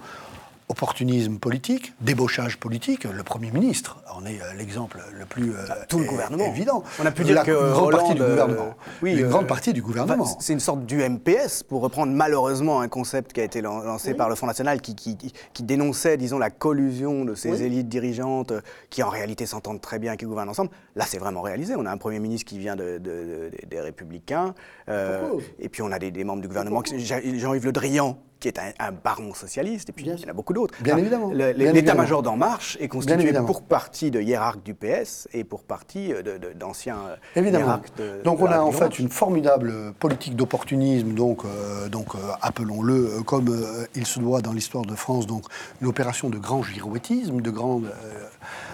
[0.73, 5.99] opportunisme politique, débauchage politique, le Premier ministre en est euh, l'exemple le plus euh, tout
[5.99, 6.45] le gouvernement.
[6.45, 6.83] évident.
[6.99, 8.73] On a pu dire la que grande partie du euh, gouvernement.
[9.03, 10.25] oui, une grande partie du gouvernement.
[10.39, 14.29] c'est une sorte du MPS, pour reprendre malheureusement un concept qui a été lancé par
[14.29, 15.15] le Front National, qui, qui,
[15.53, 18.53] qui, dénonçait, disons, la collusion de ces élites dirigeantes
[18.89, 20.71] qui en réalité s'entendent très bien, qui gouvernent ensemble.
[20.95, 21.75] Là, c'est vraiment réalisé.
[21.77, 24.55] On a un Premier ministre qui vient de, des Républicains,
[24.87, 28.91] et puis on a des, des membres du gouvernement, Jean-Yves Le Drian, qui est un,
[28.91, 30.73] baron socialiste, et puis il y en a beaucoup d'autres.
[30.81, 31.31] Bien évidemment.
[31.31, 36.13] L'état-major d'En Marche est constitué pour partie de hiérarques du PS et pour partie
[36.59, 36.97] d'anciens
[37.37, 42.19] hiérarques de, Donc on a en fait une formidable politique d'opportunisme, donc, euh, donc euh,
[42.41, 45.45] appelons-le euh, comme il se doit dans l'histoire de France, donc
[45.81, 47.89] une opération de grand girouettisme, de grande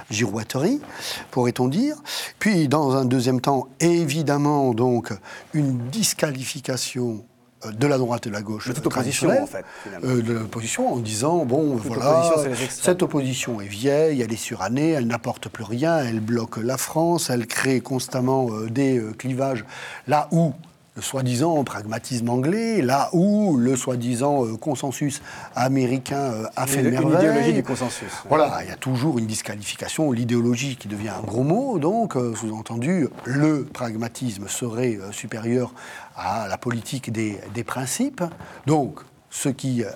[0.10, 0.82] girouetterie,
[1.30, 1.96] pourrait-on dire.
[2.40, 5.14] Puis dans un deuxième temps, évidemment, donc
[5.54, 7.29] une disqualification euh,
[7.66, 8.70] de la droite et de la gauche.
[8.70, 9.66] De toute opposition, en fait.
[10.04, 12.32] Euh, de l'opposition, en disant bon, voilà,
[12.70, 17.30] cette opposition est vieille, elle est surannée, elle n'apporte plus rien, elle bloque la France,
[17.30, 19.66] elle crée constamment euh, des clivages
[20.08, 20.54] là où
[20.96, 25.22] le soi-disant pragmatisme anglais, là où le soi-disant consensus
[25.56, 28.12] américain a fait une, une idéologie du consensus.
[28.28, 33.08] Voilà, il y a toujours une disqualification, l'idéologie qui devient un gros mot, donc sous-entendu,
[33.24, 35.74] le pragmatisme serait supérieur
[36.20, 38.24] à la politique des, principes.
[38.66, 39.90] Donc, ce qui euh,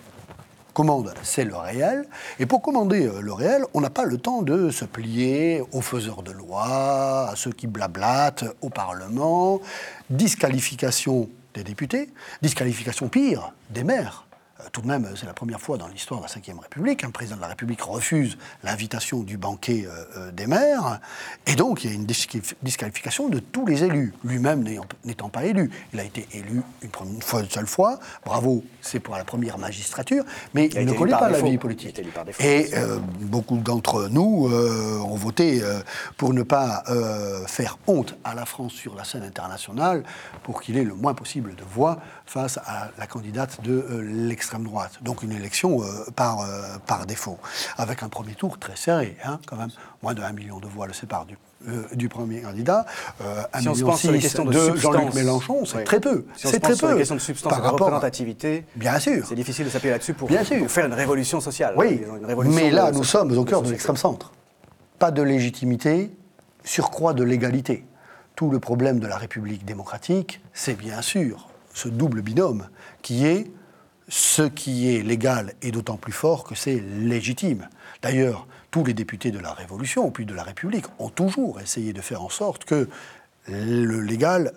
[0.74, 2.06] commande, c'est le réel.
[2.40, 5.82] Et pour commander euh, le réel, on n'a pas le temps de se plier aux
[5.82, 9.60] faiseurs de loi, à ceux qui blablatent au Parlement,
[10.10, 12.10] disqualification des députés,
[12.42, 14.26] disqualification pire des maires
[14.72, 17.38] tout de même, c'est la première fois dans l'histoire de la Ve République, un président
[17.38, 21.00] de la République refuse l'invitation du banquet euh, euh, des maires,
[21.48, 24.64] et donc il y a une disqualification de tous les élus, lui-même
[25.06, 25.72] n'étant pas élu.
[25.94, 30.24] Il a été élu une, fois, une seule fois, bravo, c'est pour la première magistrature,
[30.54, 32.00] mais il, ne connaît pas la vie politique.
[32.40, 35.62] et euh, beaucoup d'entre nous ont voté
[36.18, 36.84] pour ne pas
[37.48, 40.04] faire honte à la France sur la scène internationale,
[40.44, 45.00] pour qu'il ait le moins possible de voix face à la candidate de l'extrême droite.
[45.02, 47.38] Donc une élection euh, par, euh, par défaut,
[47.78, 49.70] avec un premier tour très serré, hein, quand même.
[50.02, 52.86] Moins de 1 million de voix le sépare du, euh, du premier candidat.
[53.54, 56.26] un si million six de, de Jean-Luc Mélenchon, c'est très peu.
[56.36, 56.98] c'est très peu.
[56.98, 58.66] question de substance, par de représentativité.
[58.76, 59.26] Bien sûr.
[59.28, 61.74] C'est difficile de s'appuyer là-dessus pour, faire une révolution sociale.
[61.78, 62.02] Oui,
[62.46, 64.32] mais là, nous sommes au cœur de l'extrême centre.
[65.00, 66.12] Pas de légitimité,
[66.64, 67.86] surcroît de légalité.
[68.36, 72.68] Tout le problème de la République démocratique, c'est bien sûr ce double binôme
[73.02, 73.52] qui est
[74.08, 77.68] ce qui est légal est d'autant plus fort que c'est légitime.
[78.02, 82.02] D'ailleurs, tous les députés de la Révolution, puis de la République, ont toujours essayé de
[82.02, 82.90] faire en sorte que
[83.48, 84.54] le légal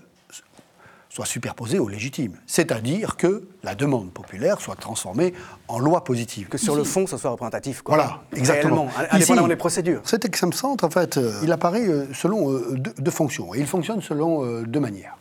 [1.16, 2.32] soit superposé au légitime.
[2.46, 5.32] C'est-à-dire que la demande populaire soit transformée
[5.66, 6.48] en loi positive.
[6.48, 7.82] Que sur le fond, ça soit représentatif.
[7.86, 8.88] Voilà, exactement.
[9.10, 10.02] indépendamment des procédures.
[10.04, 13.54] Cet centre, en fait, euh, il apparaît euh, selon euh, deux, fonctions.
[13.54, 15.16] Et il fonctionne selon deux manières.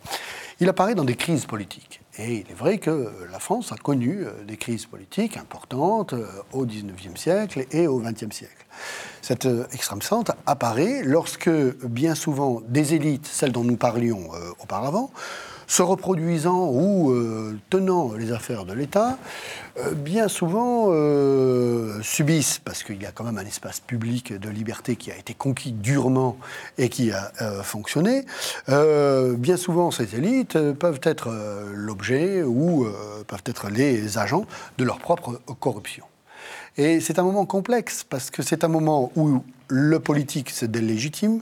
[0.60, 2.02] Il apparaît dans des crises politiques.
[2.18, 6.26] Et il est vrai que la France a connu euh, des crises politiques importantes euh,
[6.54, 8.66] au XIXe siècle et au XXe siècle.
[9.22, 14.30] Cette euh, extrême centre apparaît lorsque, bien souvent, des élites, celles dont nous parlions
[14.62, 15.12] auparavant,
[15.68, 19.18] se reproduisant ou euh, tenant les affaires de l'État,
[19.78, 24.50] euh, bien souvent euh, subissent, parce qu'il y a quand même un espace public de
[24.50, 26.38] liberté qui a été conquis durement
[26.78, 27.32] et qui a
[27.64, 28.26] fonctionné,
[28.68, 31.30] bien souvent ces élites peuvent être
[31.74, 32.88] l'objet ou
[33.28, 34.46] peuvent être les agents
[34.78, 36.06] de leur propre corruption.
[36.78, 41.42] Et c'est un moment complexe, parce que c'est un moment où le politique se délégitime,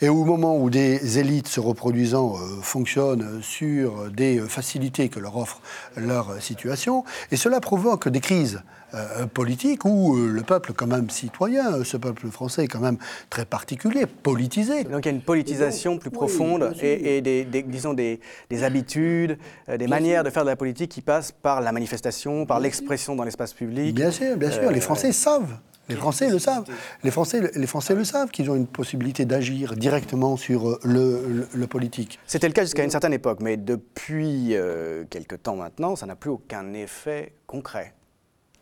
[0.00, 5.36] et au moment où des élites se reproduisant euh, fonctionnent sur des facilités que leur
[5.36, 5.60] offre
[5.96, 8.62] leur situation, et cela provoque des crises
[8.94, 12.98] euh, politiques où euh, le peuple, quand même citoyen, ce peuple français est quand même
[13.28, 14.84] très particulier, politisé.
[14.84, 18.20] Donc il y a une politisation plus profonde et, des, disons des,
[18.62, 23.16] habitudes, des manières de faire de la politique qui passent par la manifestation, par l'expression
[23.16, 23.94] dans l'espace public.
[23.94, 25.58] Bien sûr, bien sûr, les Français savent.
[25.88, 26.64] Les Français le savent.
[27.02, 31.66] Les Français, les Français le savent qu'ils ont une possibilité d'agir directement sur euh, le,
[31.66, 32.18] politique.
[32.26, 36.16] C'était le cas jusqu'à une certaine époque, mais depuis euh, quelque temps maintenant, ça n'a
[36.16, 37.94] plus aucun effet concret.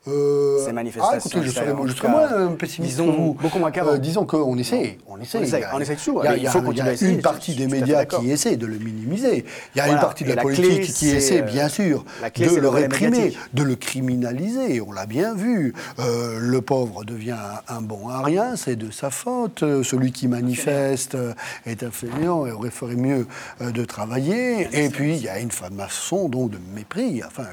[0.08, 1.12] Euh, ces manifestations.
[1.14, 1.50] Ah, écoutez, je
[1.94, 3.34] serais, moins pessimiste disons, vous.
[3.34, 3.92] Beaucoup moins qu'avant.
[3.92, 4.98] Euh, disons qu'on essaie.
[5.06, 5.38] On essaie.
[5.38, 6.24] On essaie, on essaie toujours.
[6.24, 8.78] Il y a, faut il y a une partie des médias qui essaie de le
[8.78, 9.44] minimiser.
[9.74, 12.04] Il y a une partie de la, politique qui essaie, bien sûr,
[12.36, 14.80] de le réprimer, de le criminaliser.
[14.80, 15.72] On l'a bien vu.
[16.00, 17.36] Euh, le pauvre devient
[17.68, 19.60] un, bon à rien, c'est de sa faute.
[19.84, 21.16] Celui qui manifeste
[21.64, 23.28] est un fainéant et aurait ferait mieux
[23.60, 24.68] de travailler.
[24.72, 27.46] Et puis, il y a une façon donc de mépris, enfin,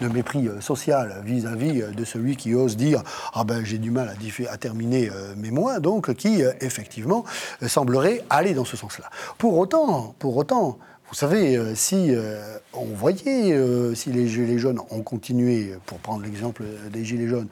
[0.00, 3.02] de mépris social vis-à-vis euh, de celui qui ose dire
[3.34, 4.14] ah ben j'ai du mal
[4.48, 7.24] à, terminer euh, mes mois, donc qui euh, effectivement
[7.66, 9.10] semblerait aller dans ce sens-là.
[9.38, 12.10] Pour autant, pour autant, vous savez, si
[12.72, 13.54] on voyait,
[13.94, 17.48] si les Gilets jaunes ont continué, pour prendre l'exemple des Gilets jaunes,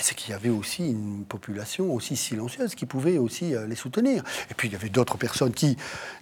[0.00, 4.22] c'est qu'il y avait aussi une population aussi silencieuse qui pouvait aussi les soutenir.
[4.50, 5.76] Et puis il y avait d'autres personnes qui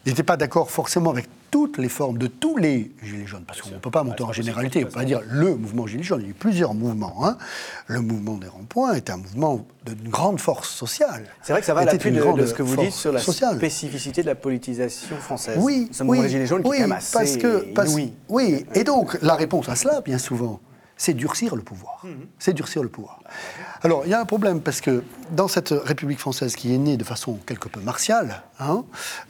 [0.07, 3.71] n'étaient pas d'accord forcément avec toutes les formes de tous les Gilets jaunes, parce qu'on
[3.71, 6.21] ne peut pas monter en généralité, on ne peut pas dire le mouvement Gilets jaunes,
[6.23, 7.25] il y a eu plusieurs mouvements.
[7.25, 7.39] Hein.
[7.87, 11.27] Le mouvement des ronds-points est un mouvement d'une grande force sociale.
[11.45, 13.21] C'est vrai que ça va à l'appui de, de, ce que vous dites sur la
[13.21, 15.57] spécificité de la politisation française.
[15.61, 17.67] Oui, ce mouvement des Gilets jaunes qui est parce que,
[18.29, 20.59] Oui, et donc la réponse à cela, bien souvent,
[20.97, 22.01] c'est durcir le pouvoir.
[22.05, 22.27] Mhm.
[22.39, 23.21] C'est durcir le pouvoir.
[23.83, 26.97] Alors, il y a un problème parce que dans cette République française qui est née
[26.97, 28.85] de façon quelque peu martiale, hein,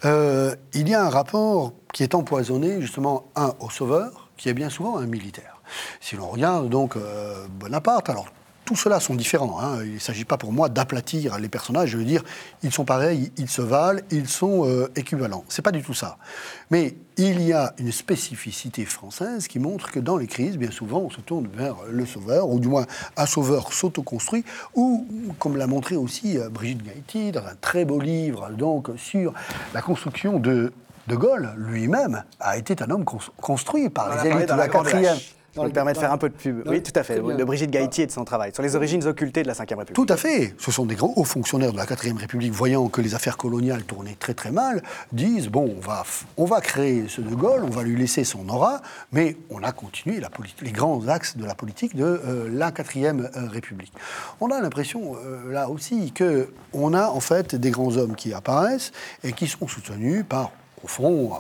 [0.05, 4.55] euh, il y a un rapport qui est empoisonné, justement, un au sauveur, qui est
[4.55, 5.61] bien souvent un militaire.
[6.01, 8.27] Si l'on regarde donc euh, Bonaparte, alors
[8.65, 9.61] tout cela sont différents.
[9.61, 9.85] Hein.
[9.85, 11.91] Il ne s'agit pas pour moi d'aplatir les personnages.
[11.91, 12.23] Je veux dire,
[12.63, 15.45] ils sont pareils, ils se valent, ils sont euh, équivalents.
[15.49, 16.17] C'est pas du tout ça.
[16.71, 21.01] Mais il y a une spécificité française qui montre que dans les crises, bien souvent,
[21.01, 25.07] on se tourne vers le sauveur, ou du moins un sauveur s'autoconstruit, ou,
[25.39, 29.35] comme l'a montré aussi euh, Brigitte Gaëty dans un très beau livre donc sur
[29.75, 30.73] la construction de
[31.07, 35.19] de Gaulle lui-même a été un homme construit par les élites de la quatrième.
[35.55, 36.63] Ça me permet de faire un peu de pub.
[36.67, 37.21] Oui, tout à fait.
[37.21, 38.53] De Brigitte Gaïti et de son travail.
[38.53, 39.95] Sur les origines occultées de la Ve République.
[39.95, 40.55] Tout à fait.
[40.59, 43.85] Ce sont des grands hauts fonctionnaires de la Quatrième République, voyant que les affaires coloniales
[43.85, 46.05] tournaient très très mal, disent bon, on va,
[46.37, 48.81] on va créer ce De Gaulle, on va lui laisser son aura,
[49.13, 50.31] mais on a continué la
[50.63, 53.93] les grands axes de la politique de euh, la Quatrième euh, République.
[54.41, 58.93] On a l'impression, euh, là aussi, qu'on a en fait des grands hommes qui apparaissent
[59.23, 61.33] et qui sont soutenus par, au fond,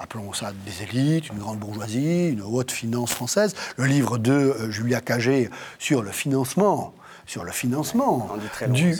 [0.00, 3.54] appelons ça des élites, une grande bourgeoisie, une haute finance française.
[3.76, 6.94] Le livre de euh, Julia Cagé sur le financement
[7.26, 8.28] sur le financement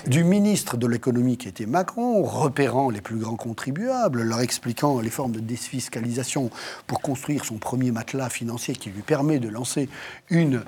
[0.06, 5.10] du, ministre de l'économie qui était Macron, repérant les plus grands contribuables, leur expliquant les
[5.10, 6.48] formes de défiscalisation
[6.86, 9.88] pour construire son premier matelas financier qui lui permet de lancer
[10.28, 10.62] une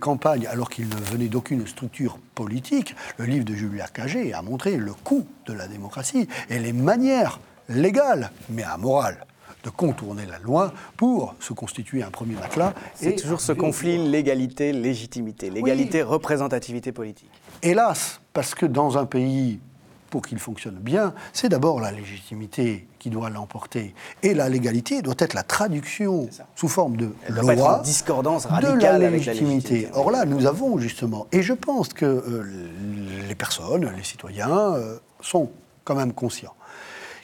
[0.00, 2.96] campagne alors qu'il ne venait d'aucune structure politique.
[3.18, 7.38] Le livre de Julia Cagé a montré le coût de la démocratie et les manières
[7.68, 9.26] légales, mais amorales,
[9.64, 12.74] de contourner la loi pour se constituer un premier matelas.
[12.94, 17.30] C'est toujours ce conflit légalité-légitimité, légalité-représentativité politique.
[17.62, 19.58] Hélas, parce que dans un pays,
[20.10, 23.94] pour qu'il fonctionne bien, c'est d'abord la légitimité qui doit l'emporter.
[24.22, 29.88] Et la légalité doit être la traduction sous forme de loi discordance de la légitimité.
[29.94, 32.44] Or là, nous avons justement, et je pense que euh,
[33.28, 35.50] les personnes, les citoyens, euh, sont
[35.84, 36.54] quand même conscients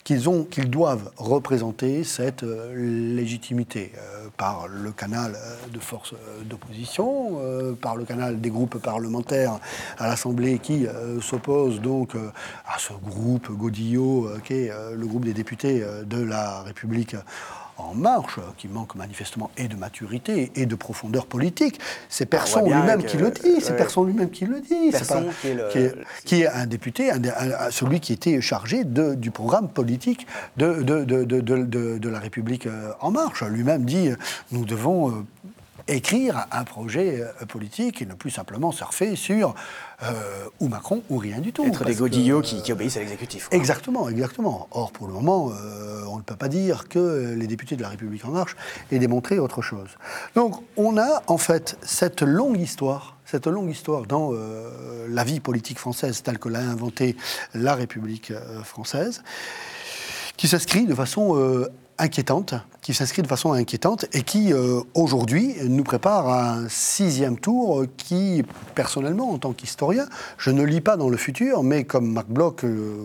[0.04, 7.38] qu'ils doivent représenter cette euh, légitimité euh, par le canal euh, de force d'opposition,
[7.80, 9.58] par le canal des groupes parlementaires
[9.98, 10.86] à l'Assemblée qui
[11.20, 17.16] s'opposent donc à ce groupe Godillot, qui est le groupe des députés de la République
[17.80, 21.80] en marche, qui manque manifestement et de maturité et de profondeur politique.
[22.08, 23.60] C'est Persson lui-même qui le dit.
[23.60, 24.92] C'est Persson lui-même qui le dit.
[26.24, 27.10] qui, est un député,
[27.70, 33.10] celui qui était chargé de, du programme politique de, de, de la République euh, en
[33.10, 33.42] marche.
[33.42, 34.10] Lui-même dit
[34.50, 35.12] nous devons euh,
[35.94, 39.54] écrire un projet euh, politique et ne plus simplement surfer sur
[40.02, 41.64] euh, ou Macron ou rien du tout.
[41.66, 43.48] Être des godillots qui, obéissent à l'exécutif.
[43.50, 44.68] Exactement, exactement.
[44.70, 47.88] Or, pour le moment, euh, on ne peut pas dire que les députés de la
[47.88, 48.56] République en marche
[48.90, 49.90] aient démontré autre chose.
[50.34, 55.40] Donc on a en fait cette longue histoire, cette longue histoire dans euh, la vie
[55.40, 57.16] politique française telle que l'a inventée
[57.54, 58.32] la République
[58.64, 59.22] française,
[60.40, 61.68] qui s'inscrit de façon euh,
[62.00, 67.84] inquiétante, qui s'inscrit de façon inquiétante et qui, euh, aujourd'hui, nous prépare un sixième tour
[67.98, 68.42] qui,
[68.74, 70.06] personnellement, en tant qu'historien,
[70.38, 72.96] je ne lis pas dans le futur, mais comme Marc Bloch, euh,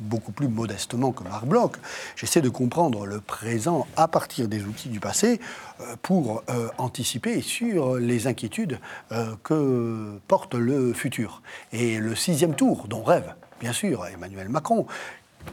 [0.00, 1.72] beaucoup plus modestement que Marc Bloch,
[2.16, 5.38] j'essaie de comprendre le présent à partir des outils du passé
[5.80, 6.42] euh, pour
[6.78, 8.78] anticiper sur les inquiétudes
[9.42, 11.42] que porte le futur.
[11.72, 14.86] Et le sixième tour, dont rêve, bien sûr, Emmanuel Macron,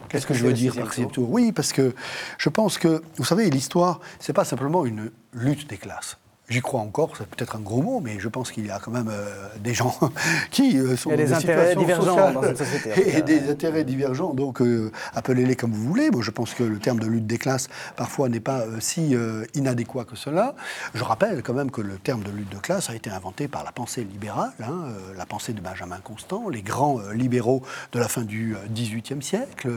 [0.08, 1.30] Qu'est-ce que je veux dire par ces tours?
[1.30, 1.94] Oui, parce que
[2.38, 6.18] je pense que, vous savez, l'histoire, c'est pas simplement une lutte des classes.
[6.52, 8.90] J'y crois encore, c'est peut-être un gros mot, mais je pense qu'il y a quand
[8.90, 9.24] même euh,
[9.58, 9.98] des gens
[10.50, 13.16] qui euh, sont des, intérêts divergents dans cette société.
[13.16, 16.10] Et des intérêts divergents, donc euh, appelez-les comme vous voulez.
[16.10, 19.16] Moi, je pense que le terme de lutte des classes, parfois, n'est pas si
[19.54, 20.54] inadéquat que cela.
[20.92, 23.64] Je rappelle quand même que le terme de lutte de classe a été inventé par
[23.64, 27.62] la pensée libérale, hein, la pensée de Benjamin Constant, les grands libéraux
[27.92, 29.70] de la fin du XVIIIe siècle,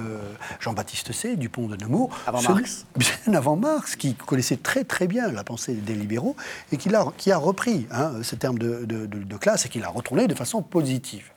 [0.59, 2.09] Jean-Baptiste C., Dupont de Nemours.
[2.27, 6.35] Avant Marx Bien avant Marx, qui connaissait très très bien la pensée des libéraux
[6.71, 6.89] et qui
[7.31, 11.31] a, repris hein, ce terme de, de, classe et qui l'a retourné de façon positive.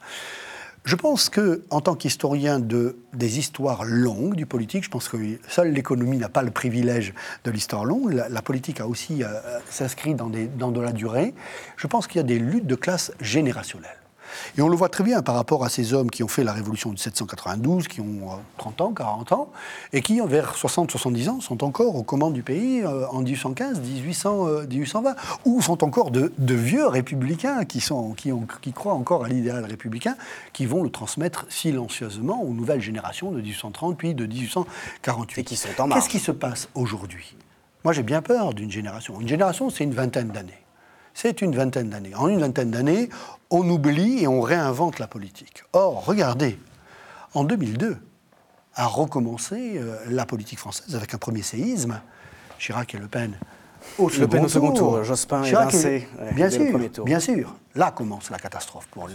[0.84, 5.18] Je pense que, en tant qu'historien de, des histoires longues du politique, je pense que
[5.46, 7.12] seule l'économie n'a pas le privilège
[7.44, 8.12] de l'histoire longue.
[8.12, 9.28] La, politique a aussi euh,
[9.68, 11.34] s'inscrit dans de la durée.
[11.76, 13.98] Je pense qu'il y a des luttes de classe générationnelles.
[14.56, 16.52] Et on le voit très bien par rapport à ces hommes qui ont fait la
[16.52, 19.50] révolution de 1792, qui ont 30 euh, ans, 40 ans,
[19.92, 24.46] et qui, vers 60-70 ans, sont encore aux commandes du pays euh, en 1815, 1800,
[24.68, 29.28] 1820, ou sont encore de, vieux républicains qui, sont, qui, ont, qui croient encore à
[29.28, 30.16] l'idéal républicain,
[30.52, 35.40] qui vont le transmettre silencieusement aux nouvelles générations de 1830 puis de 1848.
[35.40, 36.00] Et qui sont en marche.
[36.00, 37.36] Qu'est-ce qui se passe aujourd'hui?
[37.84, 39.20] Moi, j'ai bien peur d'une génération.
[39.20, 40.58] Une génération, c'est une vingtaine d'années.
[41.20, 42.14] C'est une vingtaine d'années.
[42.14, 43.08] En une vingtaine d'années,
[43.50, 45.64] on oublie et on réinvente la politique.
[45.72, 46.56] Or, regardez,
[47.34, 47.96] en 2002,
[48.76, 52.00] a recommencé euh, la politique française avec un premier séisme,
[52.60, 53.36] Chirac et Le Pen.
[53.98, 56.08] Au le Pen au second tour, Jospin et Vincé.
[56.36, 57.56] bien sûr, bien sûr.
[57.74, 59.08] Là commence la catastrophe pour,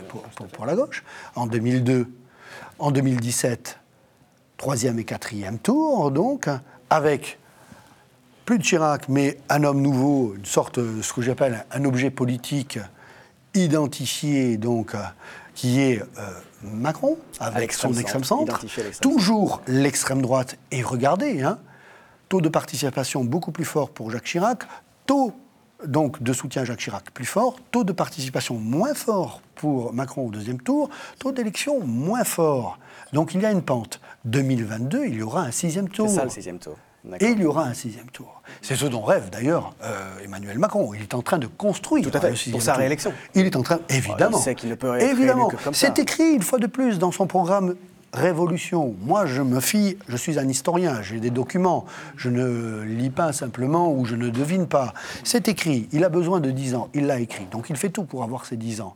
[0.52, 1.06] pour, la gauche.
[1.36, 2.06] En 2002,
[2.80, 3.80] en 2017,
[4.58, 6.50] troisième et quatrième tour, donc,
[6.90, 7.40] avec
[8.46, 12.80] plus de Chirac, mais un homme nouveau, une sorte, ce que j'appelle un objet politique
[13.54, 15.00] identifié, donc, euh,
[15.56, 16.32] qui est euh,
[16.64, 18.66] Macron, avec son extrême centre.
[19.02, 20.58] Toujours l'extrême droite.
[20.72, 21.60] Et regardez, hein,
[22.30, 24.64] taux de participation beaucoup plus fort pour Jacques Chirac,
[25.06, 25.34] taux
[25.86, 30.28] donc de soutien à Jacques Chirac plus fort, taux de participation moins fort pour Macron
[30.28, 32.80] au deuxième tour, taux d'élection moins fort.
[33.12, 34.00] Donc il y a une pente.
[34.26, 36.08] 2022, il y aura un sixième tour.
[36.10, 36.78] C'est ça le sixième tour.
[37.20, 38.42] Et il y aura un sixième tour.
[38.62, 40.94] C'est ce dont rêve d'ailleurs euh, Emmanuel Macron.
[40.94, 43.14] Il est en train de construire Tout à fait, pour sa réélection.
[43.36, 44.38] Il est en train, évidemment.
[44.38, 45.52] il sait qu'il ne peut évidemment.
[45.74, 47.76] C'est écrit une fois de plus dans son programme
[48.14, 48.96] révolution.
[49.02, 51.86] Moi, je me fie, je suis un historien, j'ai des documents.
[52.16, 54.94] Je ne lis pas simplement ou je ne devine pas.
[55.24, 57.46] C'est écrit, il a besoin de 10 ans, il l'a écrit.
[57.52, 58.94] Donc il fait tout pour avoir ces 10 ans.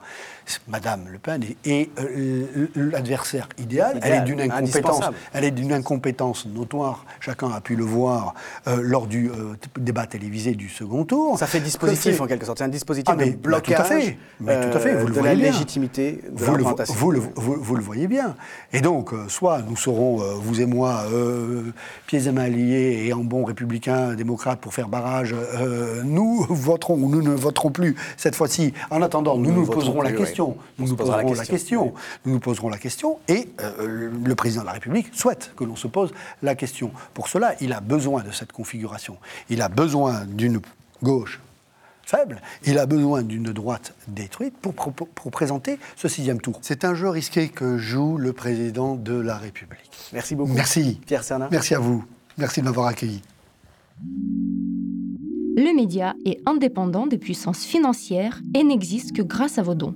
[0.68, 4.00] Madame Le Pen est, euh, l'adversaire idéal.
[4.02, 7.06] Elle est d'une incompétence, elle est d'une incompétence notoire.
[7.20, 8.34] Chacun a pu le voir
[8.68, 11.38] euh, lors du euh, débat télévisé du second tour.
[11.38, 14.18] Ça fait dispositif en quelque sorte, c'est un dispositif ah, de blocage tout à fait.
[14.40, 14.96] Mais tout à fait.
[14.96, 18.36] Vous le de voyez la légitimité de vous le, vous, le, vous, le voyez bien.
[18.74, 21.04] Et donc, soit nous serons, vous et moi,
[22.06, 25.36] pieds et mains liés et en bon républicain, démocrate pour faire barrage,
[26.04, 28.74] nous voterons ou nous ne voterons plus cette fois-ci.
[28.90, 30.37] En attendant, nous nous, poserons la question.
[30.78, 31.94] Nous nous poserons la question.
[32.26, 35.76] Nous nous poserons la question et euh, le président de la République souhaite que l'on
[35.76, 36.92] se pose la question.
[37.14, 39.18] Pour cela, il a besoin de cette configuration.
[39.50, 40.62] Il a besoin d'une
[41.02, 41.40] gauche
[42.04, 46.58] faible, il a besoin d'une droite détruite pour, pour, présenter ce sixième tour.
[46.62, 49.92] C'est un jeu risqué que joue le président de la République.
[50.14, 50.54] Merci beaucoup.
[50.54, 51.02] Merci.
[51.06, 51.50] Pierre Serna.
[51.52, 52.06] Merci à vous.
[52.38, 53.22] Merci de m'avoir accueilli.
[55.58, 59.96] Le média est indépendant des puissances financières et n'existe que grâce à vos dons